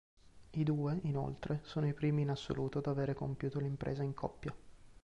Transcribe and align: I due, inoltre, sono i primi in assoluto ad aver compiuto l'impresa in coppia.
I 0.49 0.63
due, 0.63 0.97
inoltre, 1.03 1.59
sono 1.61 1.85
i 1.85 1.93
primi 1.93 2.23
in 2.23 2.31
assoluto 2.31 2.79
ad 2.79 2.87
aver 2.87 3.13
compiuto 3.13 3.59
l'impresa 3.59 4.01
in 4.01 4.15
coppia. 4.15 4.51